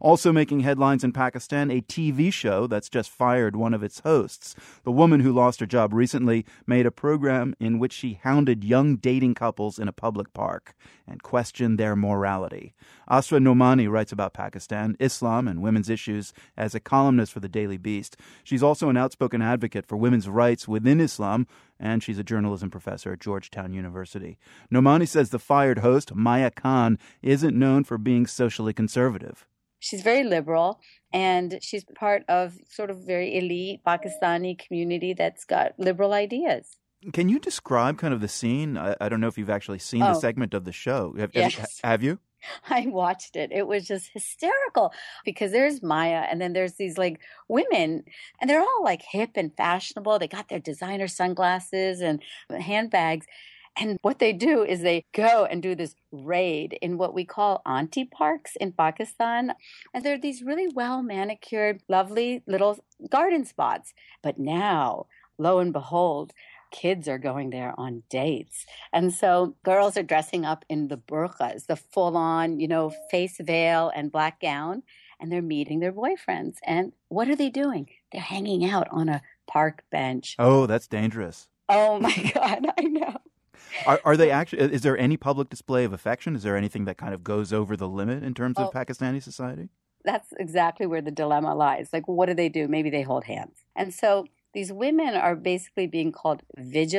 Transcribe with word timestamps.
Also 0.00 0.32
making 0.32 0.60
headlines 0.60 1.02
in 1.02 1.12
Pakistan, 1.12 1.72
a 1.72 1.80
TV 1.80 2.32
show 2.32 2.68
that's 2.68 2.88
just 2.88 3.10
fired 3.10 3.56
one 3.56 3.74
of 3.74 3.82
its 3.82 3.98
hosts. 4.00 4.54
The 4.84 4.92
woman 4.92 5.20
who 5.20 5.32
lost 5.32 5.58
her 5.58 5.66
job 5.66 5.92
recently 5.92 6.46
made 6.68 6.86
a 6.86 6.92
program 6.92 7.56
in 7.58 7.80
which 7.80 7.92
she 7.92 8.20
hounded 8.22 8.62
young 8.62 8.94
dating 8.96 9.34
couples 9.34 9.76
in 9.76 9.88
a 9.88 9.92
public 9.92 10.32
park 10.32 10.74
and 11.04 11.22
questioned 11.22 11.78
their 11.78 11.96
morality. 11.96 12.74
Asra 13.08 13.40
Nomani 13.40 13.90
writes 13.90 14.12
about 14.12 14.34
Pakistan, 14.34 14.96
Islam, 15.00 15.48
and 15.48 15.62
women's 15.62 15.90
issues 15.90 16.32
as 16.56 16.76
a 16.76 16.80
columnist 16.80 17.32
for 17.32 17.40
the 17.40 17.48
Daily 17.48 17.76
Beast. 17.76 18.16
She's 18.44 18.62
also 18.62 18.88
an 18.90 18.96
outspoken 18.96 19.42
advocate 19.42 19.86
for 19.86 19.96
women's 19.96 20.28
rights 20.28 20.68
within 20.68 21.00
Islam, 21.00 21.48
and 21.80 22.04
she's 22.04 22.18
a 22.20 22.24
journalism 22.24 22.70
professor 22.70 23.12
at 23.12 23.20
Georgetown 23.20 23.72
University. 23.72 24.38
Nomani 24.72 25.08
says 25.08 25.30
the 25.30 25.40
fired 25.40 25.80
host, 25.80 26.14
Maya 26.14 26.52
Khan, 26.52 26.98
isn't 27.20 27.58
known 27.58 27.82
for 27.82 27.98
being 27.98 28.28
socially 28.28 28.72
conservative. 28.72 29.46
She's 29.80 30.02
very 30.02 30.24
liberal 30.24 30.80
and 31.12 31.58
she's 31.62 31.84
part 31.98 32.24
of 32.28 32.54
sort 32.68 32.90
of 32.90 32.98
very 33.06 33.36
elite 33.36 33.80
Pakistani 33.86 34.58
community 34.58 35.14
that's 35.14 35.44
got 35.44 35.78
liberal 35.78 36.12
ideas. 36.12 36.76
Can 37.12 37.28
you 37.28 37.38
describe 37.38 37.96
kind 37.98 38.12
of 38.12 38.20
the 38.20 38.28
scene? 38.28 38.76
I, 38.76 38.96
I 39.00 39.08
don't 39.08 39.20
know 39.20 39.28
if 39.28 39.38
you've 39.38 39.50
actually 39.50 39.78
seen 39.78 40.02
Oh. 40.02 40.14
the 40.14 40.20
segment 40.20 40.52
of 40.52 40.64
the 40.64 40.72
show. 40.72 41.14
Have, 41.18 41.30
Yes. 41.32 41.54
have, 41.54 41.70
have 41.84 42.02
you? 42.02 42.18
I 42.70 42.86
watched 42.88 43.36
it. 43.36 43.50
It 43.52 43.66
was 43.66 43.86
just 43.86 44.10
hysterical 44.12 44.92
because 45.24 45.52
there's 45.52 45.82
Maya 45.82 46.24
and 46.28 46.40
then 46.40 46.52
there's 46.54 46.74
these 46.74 46.98
like 46.98 47.20
women 47.48 48.04
and 48.40 48.50
they're 48.50 48.60
all 48.60 48.82
like 48.82 49.02
hip 49.02 49.30
and 49.36 49.56
fashionable. 49.56 50.18
They 50.18 50.28
got 50.28 50.48
their 50.48 50.58
designer 50.60 51.08
sunglasses 51.08 52.00
and 52.00 52.20
handbags. 52.50 53.26
And 53.80 53.98
what 54.02 54.18
they 54.18 54.32
do 54.32 54.64
is 54.64 54.80
they 54.80 55.04
go 55.12 55.44
and 55.44 55.62
do 55.62 55.74
this 55.74 55.94
raid 56.10 56.76
in 56.82 56.98
what 56.98 57.14
we 57.14 57.24
call 57.24 57.62
auntie 57.64 58.04
parks 58.04 58.56
in 58.56 58.72
Pakistan. 58.72 59.54
And 59.94 60.04
they're 60.04 60.18
these 60.18 60.42
really 60.42 60.68
well 60.68 61.02
manicured, 61.02 61.80
lovely 61.88 62.42
little 62.46 62.78
garden 63.08 63.44
spots. 63.44 63.94
But 64.22 64.38
now, 64.38 65.06
lo 65.38 65.58
and 65.58 65.72
behold, 65.72 66.32
kids 66.70 67.08
are 67.08 67.18
going 67.18 67.50
there 67.50 67.74
on 67.78 68.02
dates. 68.10 68.66
And 68.92 69.12
so 69.12 69.56
girls 69.62 69.96
are 69.96 70.02
dressing 70.02 70.44
up 70.44 70.64
in 70.68 70.88
the 70.88 70.98
burqas, 70.98 71.66
the 71.66 71.76
full 71.76 72.16
on, 72.16 72.60
you 72.60 72.68
know, 72.68 72.92
face 73.10 73.38
veil 73.40 73.90
and 73.94 74.12
black 74.12 74.40
gown, 74.40 74.82
and 75.20 75.32
they're 75.32 75.42
meeting 75.42 75.80
their 75.80 75.92
boyfriends. 75.92 76.56
And 76.66 76.92
what 77.08 77.28
are 77.28 77.36
they 77.36 77.50
doing? 77.50 77.88
They're 78.12 78.20
hanging 78.20 78.68
out 78.68 78.88
on 78.90 79.08
a 79.08 79.22
park 79.46 79.84
bench. 79.90 80.36
Oh, 80.38 80.66
that's 80.66 80.86
dangerous. 80.86 81.48
Oh 81.68 81.98
my 81.98 82.14
God, 82.34 82.66
I 82.78 82.82
know. 82.82 83.16
Are, 83.86 84.00
are 84.04 84.16
they 84.16 84.30
actually? 84.30 84.62
Is 84.72 84.82
there 84.82 84.96
any 84.98 85.16
public 85.16 85.48
display 85.50 85.84
of 85.84 85.92
affection? 85.92 86.34
Is 86.36 86.42
there 86.42 86.56
anything 86.56 86.84
that 86.86 86.96
kind 86.98 87.14
of 87.14 87.22
goes 87.24 87.52
over 87.52 87.76
the 87.76 87.88
limit 87.88 88.22
in 88.22 88.34
terms 88.34 88.56
of 88.58 88.68
Oh. 88.68 88.70
Pakistani 88.70 89.22
society? 89.22 89.68
That's 90.04 90.32
exactly 90.38 90.86
where 90.86 91.02
the 91.02 91.10
dilemma 91.10 91.54
lies. 91.54 91.90
Like, 91.92 92.06
what 92.08 92.26
do 92.26 92.34
they 92.34 92.48
do? 92.48 92.68
Maybe 92.68 92.88
they 92.90 93.02
hold 93.02 93.24
hands. 93.24 93.64
And 93.76 93.92
so 93.92 94.26
these 94.54 94.72
women 94.72 95.14
are 95.14 95.36
basically 95.36 95.86
being 95.86 96.12
called 96.12 96.42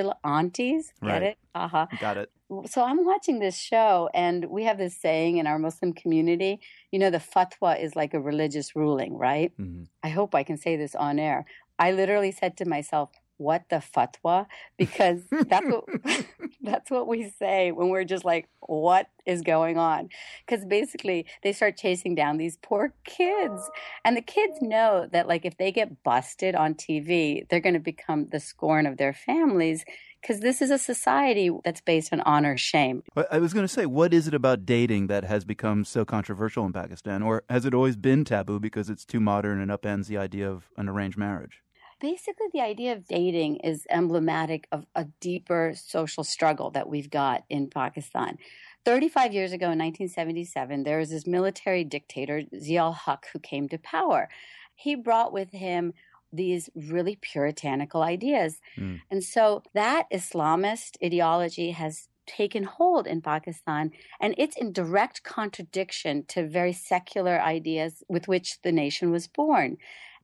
vigilantes. 0.04 0.94
Get 1.02 1.08
Right. 1.10 1.24
it? 1.24 1.38
Uh 1.56 1.68
huh. 1.68 1.88
Got 2.00 2.18
it. 2.18 2.30
so 2.66 2.84
I'm 2.84 3.06
watching 3.06 3.40
this 3.40 3.58
show, 3.58 4.10
and 4.14 4.46
we 4.46 4.64
have 4.64 4.78
this 4.80 4.96
saying 4.98 5.38
in 5.38 5.46
our 5.48 5.60
Muslim 5.60 5.94
community. 5.94 6.60
You 6.92 7.00
know, 7.00 7.10
the 7.12 7.20
fatwa 7.20 7.80
is 7.82 7.96
like 7.96 8.14
a 8.14 8.20
religious 8.20 8.76
ruling, 8.76 9.18
right? 9.18 9.52
Mhm. 9.60 9.88
I 10.04 10.10
hope 10.10 10.34
I 10.36 10.44
can 10.44 10.58
say 10.58 10.76
this 10.76 10.96
on 10.96 11.20
air. 11.20 11.46
I 11.78 11.92
literally 11.92 12.32
said 12.32 12.58
to 12.58 12.66
myself, 12.66 13.12
"What 13.40 13.64
the 13.70 13.78
fatwa?" 13.78 14.46
Because 14.78 15.24
that's 15.32 15.66
what 15.66 15.86
that's 16.62 16.92
what 16.92 17.08
we 17.08 17.30
say 17.40 17.72
when 17.72 17.90
we're 17.90 18.04
just 18.04 18.26
like, 18.26 18.48
"What 18.60 19.08
is 19.26 19.42
going 19.42 19.78
on?" 19.78 20.10
Because 20.46 20.66
basically, 20.66 21.26
they 21.44 21.54
start 21.54 21.78
chasing 21.78 22.16
down 22.16 22.38
these 22.38 22.58
poor 22.62 22.94
kids, 23.06 23.70
and 24.06 24.16
the 24.16 24.22
kids 24.22 24.62
know 24.62 25.08
that, 25.12 25.28
like, 25.28 25.46
if 25.46 25.58
they 25.58 25.72
get 25.72 26.04
busted 26.04 26.56
on 26.56 26.76
TV, 26.76 27.48
they're 27.50 27.60
going 27.60 27.74
to 27.74 27.80
become 27.80 28.28
the 28.32 28.40
scorn 28.40 28.86
of 28.86 28.98
their 28.98 29.14
families. 29.14 29.86
Because 30.22 30.42
this 30.42 30.62
is 30.62 30.70
a 30.70 30.78
society 30.78 31.50
that's 31.64 31.80
based 31.80 32.12
on 32.12 32.20
honor 32.22 32.58
shame. 32.58 33.04
I 33.32 33.38
was 33.40 33.54
going 33.54 33.64
to 33.64 33.74
say, 33.74 33.86
what 33.86 34.14
is 34.14 34.28
it 34.28 34.34
about 34.34 34.66
dating 34.66 35.08
that 35.08 35.24
has 35.24 35.46
become 35.46 35.86
so 35.86 36.04
controversial 36.04 36.66
in 36.66 36.74
Pakistan, 36.74 37.24
or 37.24 37.44
has 37.50 37.64
it 37.66 37.74
always 37.74 37.96
been 37.96 38.26
taboo 38.26 38.60
because 38.60 38.90
it's 38.90 39.06
too 39.06 39.22
modern 39.22 39.62
and 39.62 39.72
upends 39.72 40.08
the 40.08 40.18
idea 40.18 40.52
of 40.52 40.70
an 40.76 40.90
arranged 40.90 41.18
marriage? 41.18 41.62
Basically, 42.00 42.48
the 42.54 42.62
idea 42.62 42.94
of 42.94 43.06
dating 43.06 43.58
is 43.58 43.86
emblematic 43.90 44.68
of 44.72 44.86
a 44.96 45.06
deeper 45.20 45.74
social 45.76 46.24
struggle 46.24 46.72
that 46.72 46.88
we've 46.88 47.10
got 47.10 47.44
in 47.50 47.70
Pakistan. 47.70 48.38
35 48.86 49.34
years 49.34 49.52
ago 49.52 49.66
in 49.66 49.80
1977, 49.80 50.84
there 50.84 51.00
was 51.00 51.10
this 51.10 51.28
military 51.28 51.84
dictator, 51.84 52.44
Ziaul 52.56 52.96
Haq, 52.96 53.28
who 53.34 53.40
came 53.40 53.68
to 53.70 53.78
power. 53.78 54.30
He 54.76 54.96
brought 54.96 55.34
with 55.34 55.52
him 55.52 55.94
these 56.32 56.70
really 56.76 57.18
puritanical 57.22 58.02
ideas. 58.02 58.62
Mm. 58.78 59.02
And 59.12 59.24
so 59.24 59.64
that 59.74 60.06
Islamist 60.12 60.96
ideology 61.04 61.72
has 61.72 62.08
taken 62.26 62.64
hold 62.64 63.08
in 63.08 63.22
Pakistan, 63.22 63.92
and 64.22 64.36
it's 64.38 64.56
in 64.56 64.72
direct 64.72 65.24
contradiction 65.24 66.24
to 66.28 66.48
very 66.48 66.72
secular 66.74 67.42
ideas 67.42 68.04
with 68.08 68.28
which 68.28 68.62
the 68.62 68.72
nation 68.72 69.12
was 69.12 69.28
born. 69.28 69.78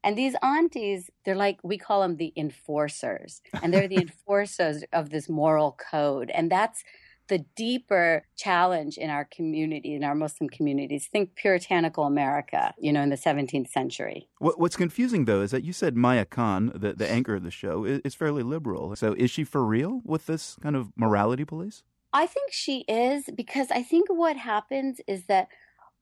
And 0.05 0.15
these 0.15 0.35
aunties, 0.43 1.09
they're 1.25 1.35
like, 1.35 1.57
we 1.63 1.79
call 1.79 2.01
them 2.01 2.17
the 2.17 2.31
enforcers, 2.37 3.41
and 3.63 3.73
they're 3.73 3.87
the 3.87 3.97
enforcers 4.07 4.83
of 4.93 5.09
this 5.09 5.27
moral 5.27 5.77
code. 5.91 6.29
And 6.29 6.51
that's 6.51 6.83
the 7.27 7.39
deeper 7.55 8.27
challenge 8.37 8.99
in 8.99 9.09
our 9.09 9.25
community, 9.25 9.95
in 9.95 10.03
our 10.03 10.13
Muslim 10.13 10.47
communities. 10.47 11.07
Think 11.07 11.35
puritanical 11.35 12.03
America, 12.03 12.75
you 12.77 12.93
know, 12.93 13.01
in 13.01 13.09
the 13.09 13.17
17th 13.17 13.69
century. 13.69 14.29
What's 14.37 14.75
confusing, 14.75 15.25
though, 15.25 15.41
is 15.41 15.49
that 15.49 15.63
you 15.63 15.73
said 15.73 15.95
Maya 15.95 16.25
Khan, 16.25 16.71
the, 16.75 16.93
the 16.93 17.09
anchor 17.09 17.33
of 17.33 17.41
the 17.41 17.49
show, 17.49 17.83
is, 17.83 17.99
is 18.05 18.13
fairly 18.13 18.43
liberal. 18.43 18.95
So 18.95 19.13
is 19.13 19.31
she 19.31 19.43
for 19.43 19.65
real 19.65 20.01
with 20.05 20.27
this 20.27 20.55
kind 20.61 20.75
of 20.75 20.89
morality 20.95 21.45
police? 21.45 21.81
I 22.13 22.27
think 22.27 22.53
she 22.53 22.85
is 22.87 23.25
because 23.35 23.71
I 23.71 23.81
think 23.81 24.07
what 24.09 24.37
happens 24.37 25.01
is 25.07 25.25
that 25.25 25.47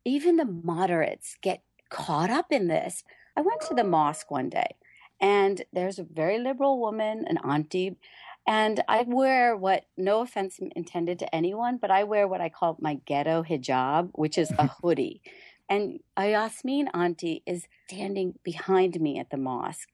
even 0.03 0.35
the 0.35 0.45
moderates 0.45 1.37
get 1.41 1.63
caught 1.89 2.29
up 2.29 2.51
in 2.51 2.67
this. 2.67 3.03
I 3.35 3.41
went 3.41 3.61
to 3.61 3.73
the 3.73 3.83
mosque 3.83 4.29
one 4.29 4.49
day 4.49 4.75
and 5.19 5.63
there's 5.71 5.99
a 5.99 6.03
very 6.03 6.39
liberal 6.39 6.79
woman, 6.79 7.25
an 7.27 7.37
auntie, 7.37 7.95
and 8.45 8.83
I 8.89 9.03
wear 9.03 9.55
what, 9.55 9.85
no 9.95 10.21
offense 10.21 10.59
intended 10.75 11.19
to 11.19 11.33
anyone, 11.33 11.77
but 11.77 11.91
I 11.91 12.03
wear 12.03 12.27
what 12.27 12.41
I 12.41 12.49
call 12.49 12.77
my 12.79 12.95
ghetto 13.05 13.43
hijab, 13.43 14.09
which 14.13 14.37
is 14.37 14.51
a 14.59 14.67
hoodie. 14.81 15.21
And 15.69 16.01
a 16.17 16.31
Yasmin 16.31 16.89
auntie 16.93 17.41
is 17.45 17.67
standing 17.87 18.37
behind 18.43 18.99
me 18.99 19.17
at 19.17 19.29
the 19.29 19.37
mosque. 19.37 19.87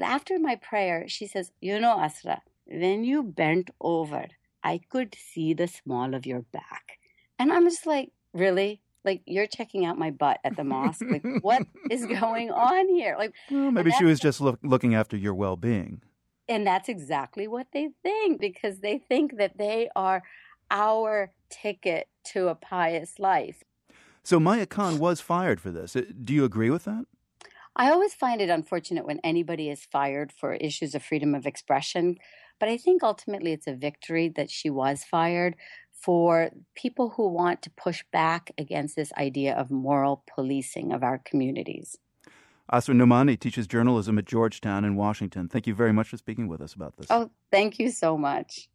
After 0.00 0.38
my 0.38 0.54
prayer, 0.54 1.08
she 1.08 1.26
says, 1.26 1.50
You 1.60 1.80
know, 1.80 1.98
Asra, 1.98 2.42
when 2.66 3.02
you 3.02 3.24
bent 3.24 3.70
over, 3.80 4.26
I 4.62 4.80
could 4.88 5.16
see 5.16 5.52
the 5.52 5.66
small 5.66 6.14
of 6.14 6.24
your 6.24 6.42
back. 6.42 6.98
And 7.38 7.52
I'm 7.52 7.64
just 7.64 7.84
like, 7.86 8.12
really? 8.32 8.80
Like 9.08 9.22
you're 9.26 9.46
checking 9.58 9.82
out 9.86 9.96
my 10.04 10.10
butt 10.10 10.38
at 10.44 10.54
the 10.56 10.64
mosque? 10.64 11.04
Like 11.14 11.24
what 11.48 11.62
is 11.90 12.04
going 12.20 12.50
on 12.50 12.88
here? 12.88 13.14
Like 13.18 13.32
Well, 13.50 13.70
maybe 13.70 13.90
she 13.98 14.04
was 14.04 14.20
just 14.20 14.40
look, 14.40 14.58
looking 14.62 14.94
after 14.94 15.16
your 15.16 15.34
well 15.34 15.56
being. 15.56 16.02
and 16.54 16.66
that's 16.70 16.88
exactly 16.96 17.46
what 17.54 17.68
they 17.72 17.86
think 18.02 18.40
because 18.48 18.76
they 18.80 18.96
think 19.10 19.36
that 19.38 19.56
they 19.58 19.88
are 19.96 20.22
our 20.70 21.32
ticket 21.50 22.04
to 22.32 22.48
a 22.48 22.54
pious 22.54 23.18
life. 23.18 23.62
So 24.22 24.38
Maya 24.38 24.66
Khan 24.66 24.98
was 24.98 25.20
fired 25.22 25.58
for 25.64 25.70
this. 25.70 25.96
Uh, 25.96 26.02
Do 26.24 26.32
you 26.34 26.44
agree 26.44 26.70
with 26.76 26.84
that? 26.84 27.04
I 27.74 27.90
always 27.90 28.12
find 28.12 28.40
it 28.40 28.50
unfortunate 28.50 29.06
when 29.06 29.20
anybody 29.32 29.70
is 29.70 29.84
fired 29.98 30.32
for 30.32 30.52
issues 30.54 30.94
of 30.94 31.02
freedom 31.02 31.34
of 31.34 31.46
expression, 31.46 32.16
but 32.60 32.68
I 32.68 32.76
think 32.76 33.02
ultimately 33.02 33.52
it's 33.52 33.68
a 33.68 33.74
victory 33.88 34.28
that 34.36 34.50
she 34.50 34.68
was 34.68 35.04
fired 35.04 35.54
for 36.00 36.50
people 36.74 37.10
who 37.10 37.28
want 37.28 37.62
to 37.62 37.70
push 37.70 38.04
back 38.12 38.52
against 38.56 38.96
this 38.96 39.12
idea 39.14 39.54
of 39.54 39.70
moral 39.70 40.22
policing 40.32 40.92
of 40.92 41.02
our 41.02 41.18
communities. 41.18 41.98
Asra 42.70 42.94
Nomani 42.94 43.38
teaches 43.38 43.66
journalism 43.66 44.18
at 44.18 44.26
Georgetown 44.26 44.84
in 44.84 44.94
Washington. 44.94 45.48
Thank 45.48 45.66
you 45.66 45.74
very 45.74 45.92
much 45.92 46.08
for 46.08 46.18
speaking 46.18 46.48
with 46.48 46.60
us 46.60 46.74
about 46.74 46.96
this. 46.96 47.06
Oh, 47.08 47.30
thank 47.50 47.78
you 47.78 47.90
so 47.90 48.18
much. 48.18 48.68